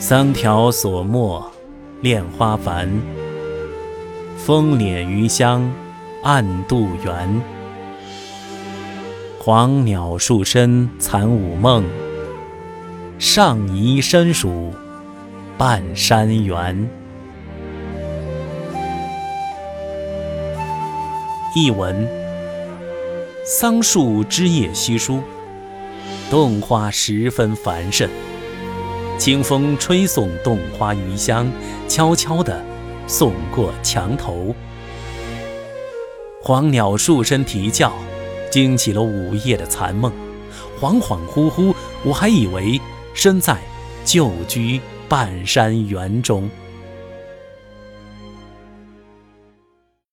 [0.00, 1.44] 桑条索没
[2.00, 2.88] 恋花繁，
[4.38, 5.70] 风敛余香
[6.22, 7.42] 暗度园。
[9.38, 11.84] 黄鸟数声残午梦，
[13.18, 14.72] 上移深属
[15.58, 16.88] 半山园。
[21.54, 22.08] 译文：
[23.44, 25.20] 桑树枝叶稀疏，
[26.30, 28.08] 洞花十分繁盛。
[29.20, 31.46] 清风吹送洞花余香，
[31.86, 32.64] 悄悄地
[33.06, 34.54] 送过墙头。
[36.42, 37.92] 黄鸟树身啼叫，
[38.50, 40.10] 惊起了午夜的残梦。
[40.80, 42.80] 恍恍惚惚，我还以为
[43.12, 43.58] 身在
[44.06, 46.48] 旧居半山园中。